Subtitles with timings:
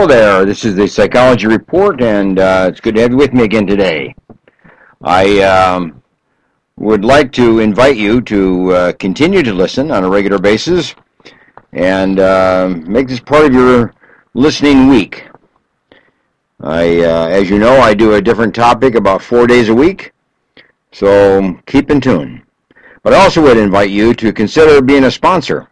[0.00, 3.34] Hello there, this is the Psychology Report, and uh, it's good to have you with
[3.34, 4.14] me again today.
[5.02, 6.02] I um,
[6.78, 10.94] would like to invite you to uh, continue to listen on a regular basis
[11.72, 13.92] and uh, make this part of your
[14.32, 15.28] listening week.
[16.60, 20.12] I, uh, as you know, I do a different topic about four days a week,
[20.92, 22.42] so keep in tune.
[23.02, 25.68] But I also would invite you to consider being a sponsor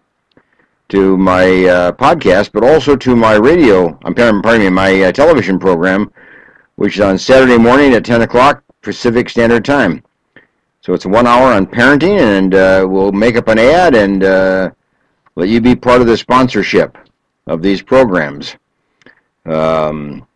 [0.88, 5.58] to my uh, podcast, but also to my radio, I'm pardon me, my uh, television
[5.58, 6.10] program,
[6.76, 10.02] which is on Saturday morning at 10 o'clock Pacific Standard Time.
[10.80, 14.70] So it's one hour on parenting, and uh, we'll make up an ad and uh,
[15.34, 16.96] let you be part of the sponsorship
[17.46, 18.56] of these programs.
[19.44, 20.26] Um,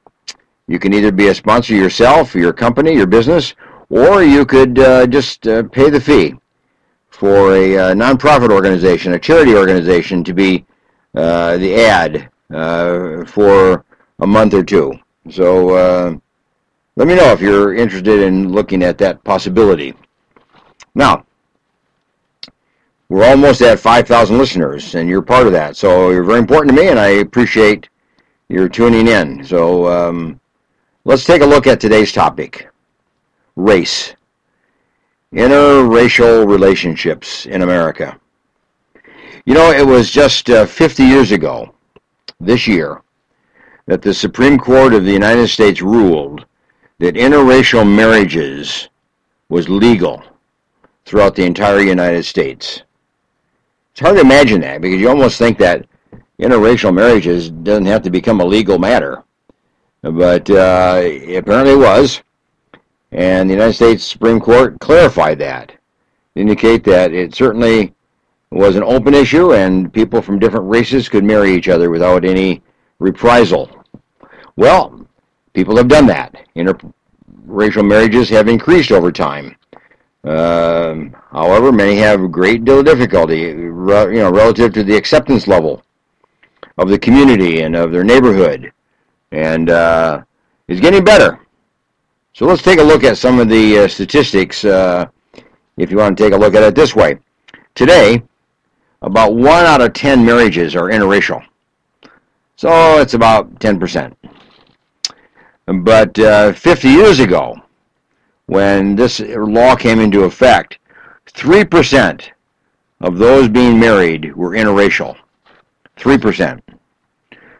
[0.66, 3.54] you can either be a sponsor yourself, your company, your business,
[3.88, 6.34] or you could uh, just uh, pay the fee
[7.22, 10.66] for a uh, nonprofit organization, a charity organization, to be
[11.14, 13.84] uh, the ad uh, for
[14.18, 14.92] a month or two.
[15.30, 16.16] So uh,
[16.96, 19.94] let me know if you're interested in looking at that possibility.
[20.96, 21.24] Now,
[23.08, 25.76] we're almost at 5,000 listeners, and you're part of that.
[25.76, 27.88] So you're very important to me, and I appreciate
[28.48, 29.44] your tuning in.
[29.44, 30.40] So um,
[31.04, 32.68] let's take a look at today's topic
[33.54, 34.12] race
[35.32, 38.18] interracial relationships in America.
[39.44, 41.74] You know, it was just uh, 50 years ago,
[42.38, 43.02] this year,
[43.86, 46.44] that the Supreme Court of the United States ruled
[46.98, 48.88] that interracial marriages
[49.48, 50.22] was legal
[51.04, 52.82] throughout the entire United States.
[53.90, 55.86] It's hard to imagine that because you almost think that
[56.38, 59.24] interracial marriages doesn't have to become a legal matter.
[60.02, 61.02] But uh,
[61.36, 62.22] apparently it was.
[63.12, 65.72] And the United States Supreme Court clarified that,
[66.34, 67.94] indicate that it certainly
[68.50, 72.62] was an open issue and people from different races could marry each other without any
[72.98, 73.70] reprisal.
[74.56, 75.06] Well,
[75.52, 76.36] people have done that.
[76.56, 79.56] Interracial marriages have increased over time.
[80.24, 85.46] Uh, however, many have a great deal of difficulty, you know, relative to the acceptance
[85.46, 85.82] level
[86.78, 88.72] of the community and of their neighborhood,
[89.32, 90.22] and uh,
[90.68, 91.41] it's getting better.
[92.34, 95.06] So let's take a look at some of the uh, statistics, uh,
[95.76, 97.18] if you want to take a look at it this way.
[97.74, 98.22] Today,
[99.02, 101.44] about 1 out of 10 marriages are interracial.
[102.56, 104.14] So it's about 10%.
[105.66, 107.60] But uh, 50 years ago,
[108.46, 110.78] when this law came into effect,
[111.26, 112.30] 3%
[113.02, 115.16] of those being married were interracial.
[115.98, 116.62] 3%.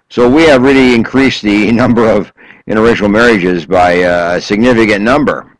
[0.09, 2.33] So we have really increased the number of
[2.69, 5.57] interracial marriages by a significant number.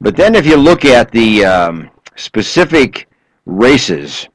[0.00, 3.08] But then if you look at the um, specific
[3.46, 4.28] races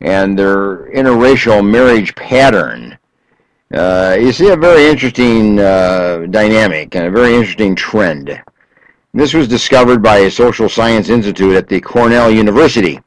[0.00, 2.96] and their interracial marriage pattern,
[3.72, 8.40] uh, you see a very interesting uh, dynamic and a very interesting trend.
[9.12, 13.00] This was discovered by a social science institute at the Cornell University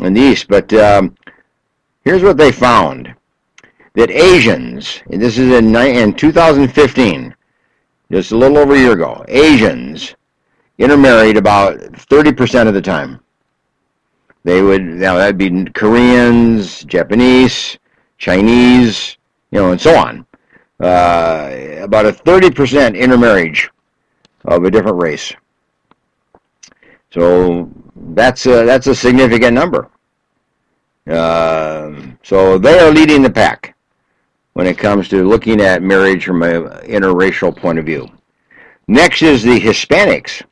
[0.00, 0.46] in the East.
[0.48, 1.16] But um,
[2.04, 3.15] here's what they found
[3.96, 7.34] that Asians, and this is in, in 2015,
[8.12, 10.14] just a little over a year ago, Asians
[10.76, 13.18] intermarried about 30% of the time.
[14.44, 17.78] They would, now that'd be Koreans, Japanese,
[18.18, 19.16] Chinese,
[19.50, 20.26] you know, and so on.
[20.78, 23.70] Uh, about a 30% intermarriage
[24.44, 25.32] of a different race.
[27.10, 27.70] So
[28.12, 29.88] that's a, that's a significant number.
[31.06, 33.75] Uh, so they are leading the pack
[34.56, 38.08] when it comes to looking at marriage from an interracial point of view.
[38.88, 40.42] Next is the Hispanics,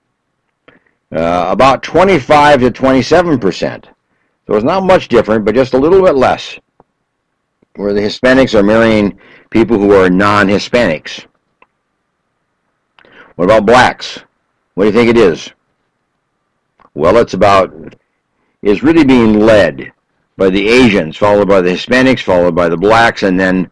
[1.10, 3.88] uh, about 25 to 27 percent.
[4.47, 6.59] So it's not much different, but just a little bit less,
[7.76, 11.25] where the Hispanics are marrying people who are non-Hispanics.
[13.36, 14.19] What about blacks?
[14.75, 15.50] What do you think it is?
[16.92, 17.72] Well, it's about,
[18.60, 19.94] is really being led
[20.36, 23.71] by the Asians, followed by the Hispanics, followed by the blacks, and then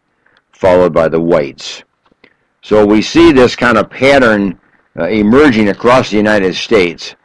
[0.62, 1.82] followed by the whites.
[2.62, 4.60] So we see this kind of pattern
[4.96, 7.16] uh, emerging across the United States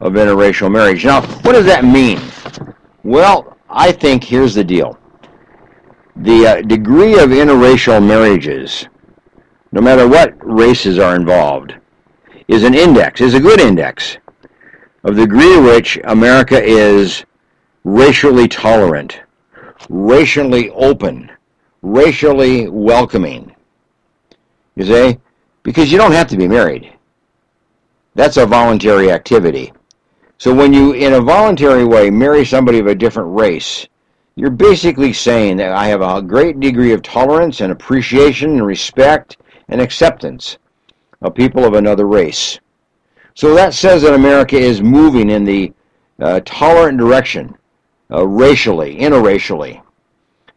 [0.00, 1.04] of interracial marriage.
[1.04, 2.18] Now, what does that mean?
[3.04, 4.98] Well, I think here's the deal.
[6.16, 8.88] The uh, degree of interracial marriages,
[9.70, 11.74] no matter what races are involved,
[12.48, 14.16] is an index, is a good index
[15.04, 17.26] of the degree to which America is
[17.84, 19.20] racially tolerant,
[19.90, 21.30] racially open,
[21.82, 23.54] racially welcoming.
[24.76, 25.18] You see?
[25.62, 26.92] Because you don't have to be married.
[28.14, 29.72] That's a voluntary activity.
[30.38, 33.86] So when you, in a voluntary way, marry somebody of a different race,
[34.36, 39.36] you're basically saying that I have a great degree of tolerance and appreciation and respect
[39.68, 40.58] and acceptance
[41.22, 42.60] of people of another race.
[43.34, 45.72] So that says that America is moving in the
[46.20, 47.56] uh, tolerant direction,
[48.12, 49.82] uh, racially, interracially.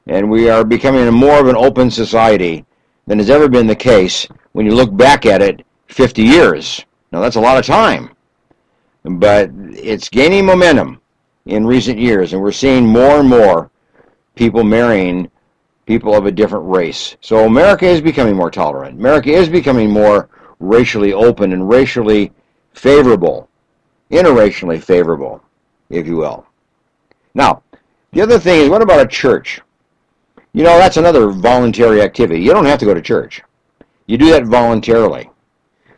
[0.07, 2.65] And we are becoming more of an open society
[3.07, 6.86] than has ever been the case when you look back at it 50 years.
[7.12, 8.12] Now, that's a lot of time.
[9.03, 11.01] But it's gaining momentum
[11.45, 13.69] in recent years, and we're seeing more and more
[14.36, 15.30] people marrying
[15.86, 17.18] people of a different race.
[17.21, 19.00] So America is becoming more tolerant.
[19.00, 22.31] America is becoming more racially open and racially
[22.74, 23.50] favorable,
[24.12, 25.44] interracially favorable,
[25.89, 26.45] if you will.
[27.33, 27.63] Now,
[28.13, 29.62] the other thing is, what about a church?
[30.53, 32.42] You know, that's another voluntary activity.
[32.42, 33.42] You don't have to go to church.
[34.07, 35.30] You do that voluntarily.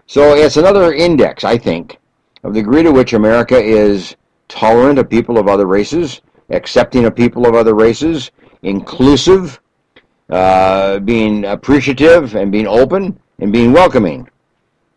[0.06, 1.98] So it's another index, I think,
[2.44, 4.16] of the degree to which America is
[4.48, 8.30] tolerant of people of other races, accepting of people of other races,
[8.62, 9.60] inclusive,
[10.30, 14.30] uh, being appreciative and being open and being welcoming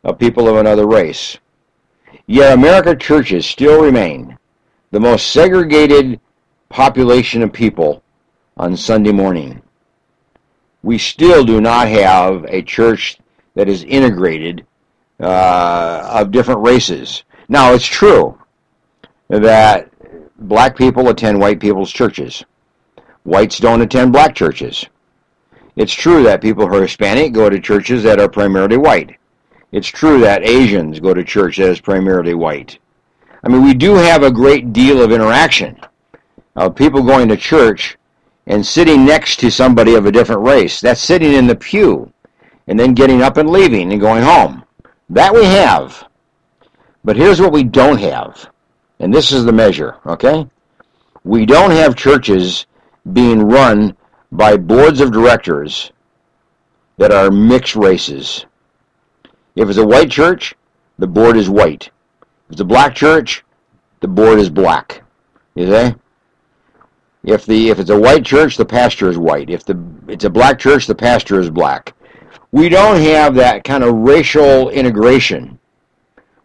[0.04, 1.38] of people of another race.
[2.26, 4.36] Yet American churches still remain
[4.90, 6.20] the most segregated
[6.68, 8.02] population of people
[8.56, 9.62] on Sunday morning.
[10.82, 13.18] We still do not have a church
[13.54, 14.66] that is integrated
[15.20, 17.24] uh, of different races.
[17.48, 18.38] Now, it's true
[19.28, 19.90] that
[20.38, 22.44] black people attend white people's churches.
[23.24, 24.86] Whites don't attend black churches.
[25.74, 29.16] It's true that people who are Hispanic go to churches that are primarily white.
[29.72, 32.78] It's true that Asians go to church that is primarily white.
[33.44, 35.78] I mean, we do have a great deal of interaction
[36.54, 37.98] of people going to church
[38.46, 40.80] and sitting next to somebody of a different race.
[40.80, 42.12] That's sitting in the pew
[42.66, 44.64] and then getting up and leaving and going home.
[45.10, 46.08] That we have.
[47.04, 48.50] But here's what we don't have.
[48.98, 50.48] And this is the measure, okay?
[51.24, 52.66] We don't have churches
[53.12, 53.96] being run
[54.32, 55.92] by boards of directors
[56.98, 58.46] that are mixed races.
[59.54, 60.54] If it's a white church,
[60.98, 61.90] the board is white.
[62.46, 63.44] If it's a black church,
[64.00, 65.02] the board is black.
[65.54, 65.94] You see?
[67.26, 69.50] If the if it's a white church, the pastor is white.
[69.50, 71.92] If the it's a black church, the pastor is black.
[72.52, 75.58] We don't have that kind of racial integration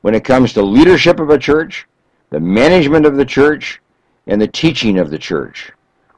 [0.01, 1.87] when it comes to leadership of a church,
[2.31, 3.79] the management of the church,
[4.25, 5.71] and the teaching of the church.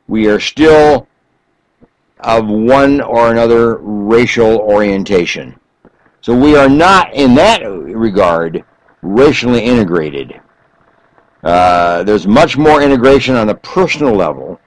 [0.07, 1.07] We are still
[2.21, 5.59] of one or another racial orientation.
[6.21, 8.63] So we are not, in that regard,
[9.01, 10.39] racially integrated.
[11.43, 14.59] Uh, there's much more integration on the personal level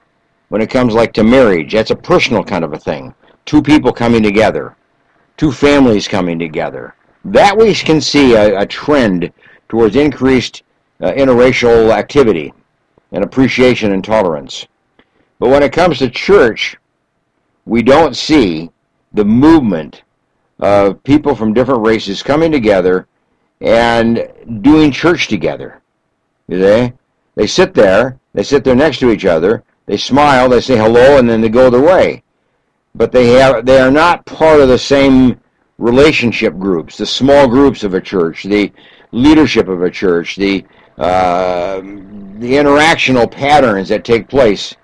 [0.49, 1.73] when it comes like to marriage.
[1.73, 3.13] That's a personal kind of a thing.
[3.45, 4.75] Two people coming together,
[5.37, 6.95] two families coming together.
[7.25, 9.31] That we can see a, a trend
[9.69, 10.63] towards increased
[11.01, 12.53] uh, interracial activity
[13.11, 14.67] and appreciation and tolerance.
[15.39, 16.77] But when it comes to church,
[17.65, 18.69] we don't see
[19.13, 20.03] the movement
[20.59, 23.07] of people from different races coming together
[23.61, 24.27] and
[24.61, 25.81] doing church together.
[26.47, 26.93] They
[27.35, 31.17] they sit there, they sit there next to each other, they smile, they say hello,
[31.17, 32.23] and then they go their way.
[32.95, 35.39] But they have they are not part of the same
[35.77, 38.71] relationship groups, the small groups of a church, the
[39.11, 40.65] leadership of a church, the
[40.97, 44.75] uh, the interactional patterns that take place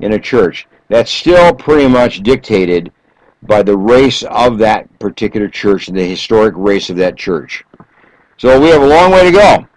[0.00, 0.66] in a church.
[0.88, 2.92] That's still pretty much dictated
[3.42, 7.64] by the race of that particular church and the historic race of that church.
[8.36, 9.68] So we have a long way to go.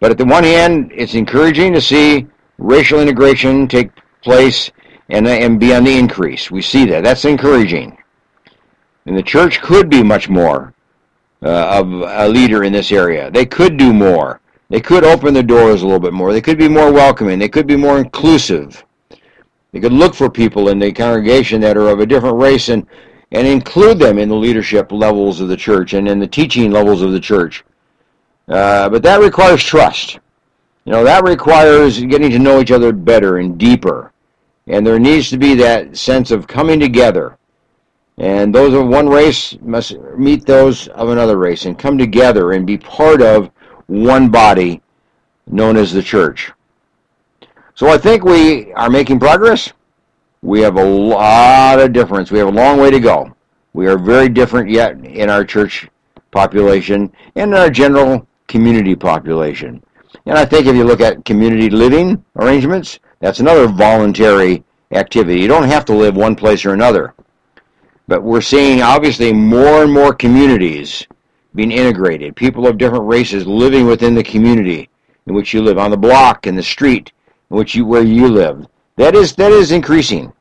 [0.00, 2.26] But at the one hand, it's encouraging to see
[2.58, 3.90] racial integration take
[4.22, 4.70] place
[5.10, 6.50] and, and be on the increase.
[6.50, 7.04] We see that.
[7.04, 7.96] That's encouraging.
[9.06, 10.74] And the church could be much more
[11.42, 13.30] uh, of a leader in this area.
[13.30, 14.40] They could do more.
[14.70, 16.32] They could open the doors a little bit more.
[16.32, 17.38] They could be more welcoming.
[17.38, 18.84] They could be more inclusive.
[19.72, 22.86] They could look for people in the congregation that are of a different race and,
[23.32, 27.02] and include them in the leadership levels of the church and in the teaching levels
[27.02, 27.64] of the church.
[28.50, 30.18] Uh, but that requires trust.
[30.84, 34.12] You know, that requires getting to know each other better and deeper.
[34.66, 37.38] And there needs to be that sense of coming together.
[38.18, 42.66] And those of one race must meet those of another race and come together and
[42.66, 43.50] be part of
[43.86, 44.82] one body
[45.46, 46.52] known as the church.
[47.74, 49.72] So I think we are making progress.
[50.42, 52.30] We have a lot of difference.
[52.30, 53.34] We have a long way to go.
[53.72, 55.88] We are very different yet in our church
[56.30, 59.82] population and in our general community population.
[60.26, 65.40] And I think if you look at community living arrangements, that's another voluntary activity.
[65.40, 67.14] You don't have to live one place or another.
[68.08, 71.06] But we're seeing obviously more and more communities
[71.54, 74.90] being integrated, people of different races living within the community
[75.26, 77.12] in which you live, on the block, in the street
[77.50, 78.66] in which you where you live.
[78.96, 80.32] That is that is increasing.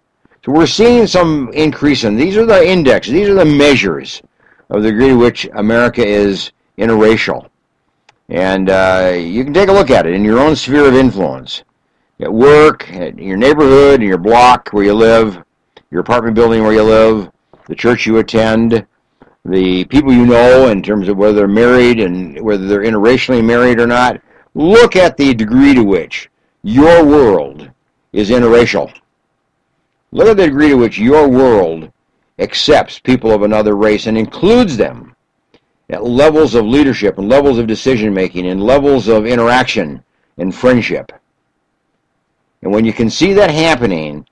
[0.43, 4.21] So we're seeing some increase in these are the indexes, these are the measures
[4.69, 7.49] of the degree to which America is interracial.
[8.29, 11.63] And uh, you can take a look at it in your own sphere of influence.
[12.19, 15.43] At work, at your neighborhood, in your block where you live,
[15.89, 17.31] your apartment building where you live,
[17.67, 18.85] the church you attend,
[19.45, 23.79] the people you know in terms of whether they're married and whether they're interracially married
[23.79, 24.21] or not.
[24.53, 26.29] Look at the degree to which
[26.61, 27.71] your world
[28.13, 28.93] is interracial.
[30.11, 31.91] Look at the degree to which your world
[32.37, 35.08] accepts people of another race and includes them
[35.89, 40.03] levels of leadership and levels of decision making and levels of interaction
[40.37, 41.11] and friendship.
[42.61, 44.25] And when you can see that happening,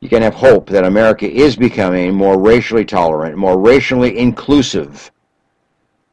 [0.00, 5.10] you can have hope that America is becoming more racially tolerant, more racially inclusive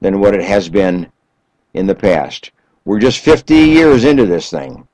[0.01, 1.11] than what it has been
[1.73, 2.51] in the past.
[2.85, 4.87] We're just 50 years into this thing,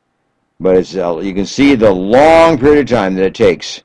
[0.59, 3.83] but it's, uh, you can see the long period of time that it takes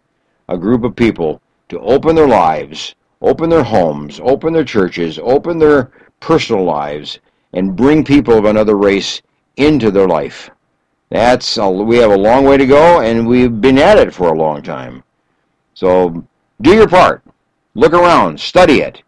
[0.48, 5.58] a group of people to open their lives, open their homes, open their churches, open
[5.58, 5.90] their
[6.22, 7.18] personal lives,
[7.52, 9.20] and bring people of another race
[9.56, 10.48] into their life.
[11.10, 14.28] That's a, we have a long way to go, and we've been at it for
[14.28, 15.04] a long time.
[15.74, 16.26] So
[16.62, 17.22] do your part.
[17.74, 19.02] Look around, study it,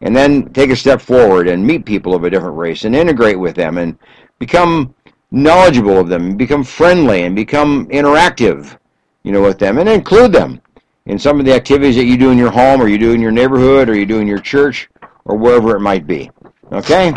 [0.00, 3.38] and then take a step forward and meet people of a different race and integrate
[3.38, 3.98] with them and
[4.38, 4.94] become
[5.30, 8.78] knowledgeable of them, become friendly, and become interactive,
[9.22, 10.60] you know, with them, and include them
[11.06, 13.20] in some of the activities that you do in your home, or you do in
[13.20, 14.88] your neighborhood, or you do in your church,
[15.24, 16.30] or wherever it might be.
[16.72, 17.14] Okay.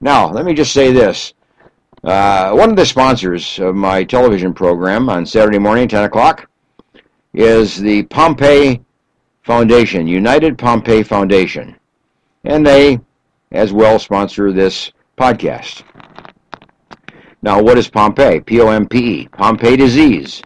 [0.00, 1.34] Now, let me just say this.
[2.02, 6.50] Uh, one of the sponsors of my television program on Saturday morning, 10 o'clock,
[7.32, 8.80] is the Pompe
[9.42, 11.76] Foundation, United Pompe Foundation.
[12.44, 12.98] And they,
[13.52, 15.82] as well, sponsor this podcast.
[17.42, 18.40] Now, what is Pompe?
[18.44, 19.28] P-O-M-P-E.
[19.28, 20.42] Pompe disease.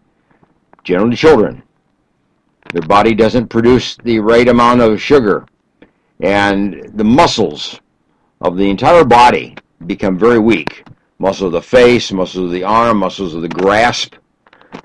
[0.85, 1.63] Generally children.
[2.73, 5.47] Their body doesn't produce the right amount of sugar.
[6.21, 7.81] And the muscles
[8.41, 10.85] of the entire body become very weak.
[11.19, 14.15] Muscles of the face, muscles of the arm, muscles of the grasp,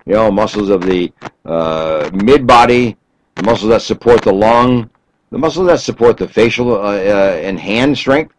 [0.06, 1.12] you know, muscles of the
[1.46, 2.98] uh, mid body,
[3.36, 4.90] the muscles that support the lung,
[5.30, 8.34] the muscles that support the facial uh, uh, and hand strength.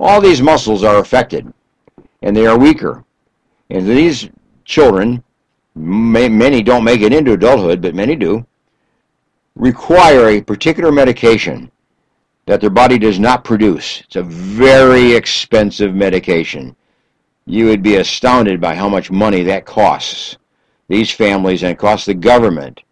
[0.00, 1.52] All these muscles are affected,
[2.22, 3.04] and they are weaker.
[3.70, 4.28] And these
[4.64, 5.22] children,
[5.74, 8.46] may, many don't make it into adulthood, but many do,
[9.54, 11.70] require a particular medication
[12.46, 14.00] that their body does not produce.
[14.02, 16.74] It's a very expensive medication.
[17.44, 20.38] You would be astounded by how much money that costs
[20.88, 22.82] these families and costs the government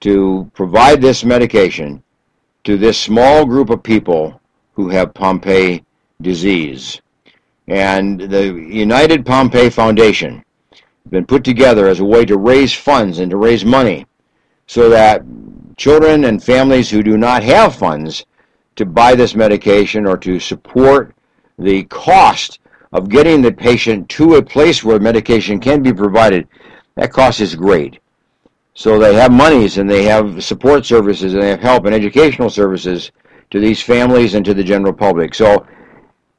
[0.00, 2.02] to provide this medication
[2.64, 4.40] to this small group of people
[4.74, 5.84] who have Pompe
[6.20, 7.00] disease.
[7.68, 13.20] And the United Pompe Foundation has been put together as a way to raise funds
[13.20, 14.06] and to raise money
[14.66, 15.22] so that
[15.76, 18.26] children and families who do not have funds
[18.78, 21.14] to buy this medication or to support
[21.58, 22.60] the cost
[22.92, 26.46] of getting the patient to a place where medication can be provided,
[26.94, 27.98] that cost is great.
[28.74, 32.48] So they have monies and they have support services and they have help and educational
[32.48, 33.10] services
[33.50, 35.34] to these families and to the general public.
[35.34, 35.66] So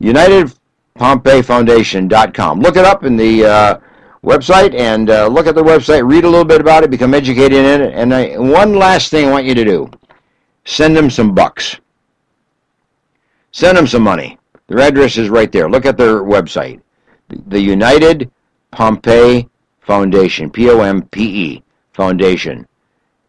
[0.01, 2.61] UnitedPompeFoundation.com.
[2.61, 3.77] Look it up in the uh,
[4.23, 7.65] website and uh, look at the website, read a little bit about it, become educated
[7.65, 7.93] in it.
[7.93, 9.91] And I, one last thing I want you to do
[10.63, 11.81] send them some bucks.
[13.51, 14.37] Send them some money.
[14.67, 15.69] Their address is right there.
[15.69, 16.81] Look at their website.
[17.47, 18.31] The United
[18.71, 19.49] Pompe
[19.81, 21.63] Foundation, P-O-M-P-E
[21.93, 22.67] Foundation.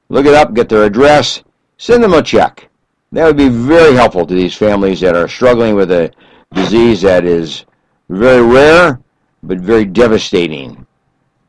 [0.08, 1.42] Look it up, get their address,
[1.78, 2.68] send them a check.
[3.12, 6.12] That would be very helpful to these families that are struggling with a
[6.52, 7.64] disease that is
[8.08, 9.00] very rare
[9.42, 10.86] but very devastating.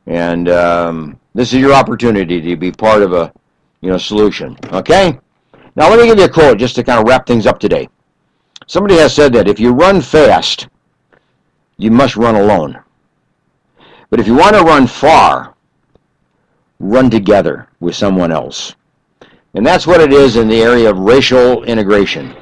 [0.08, 3.34] And um, this is your opportunity to be part of a
[3.82, 4.58] you know solution.
[4.72, 5.20] Okay.
[5.76, 7.90] Now let me give you a quote just to kind of wrap things up today.
[8.72, 10.70] Somebody has said that if you run fast,
[11.76, 12.80] you must run alone.
[14.10, 15.56] But if you want to run far,
[16.80, 18.76] run together with someone else.
[19.56, 22.34] And that's what it is in the area of racial integration.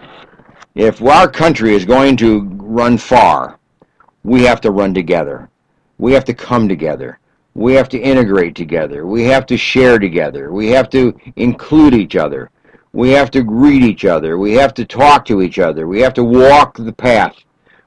[0.76, 3.58] If our country is going to run far,
[4.24, 5.50] we have to run together.
[5.98, 7.18] We have to come together.
[7.56, 9.08] We have to integrate together.
[9.08, 10.54] We have to share together.
[10.54, 12.52] We have to include each other.
[12.94, 14.38] We have to greet each other.
[14.38, 15.88] We have to talk to each other.
[15.88, 17.36] We have to walk the path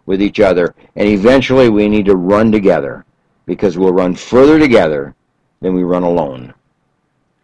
[0.07, 0.75] with each other.
[0.97, 3.05] And eventually we need to run together
[3.47, 5.15] because we'll run further together
[5.61, 6.55] than we run alone.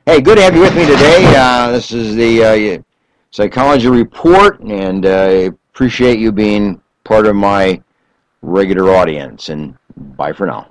[0.06, 1.32] Hey, good to have you with me today.
[1.36, 2.44] Uh, this is the
[2.78, 2.82] uh,
[3.30, 7.82] Psychology Report, and uh, I appreciate you being part of my
[8.42, 9.50] regular audience.
[9.50, 10.68] And bye for now.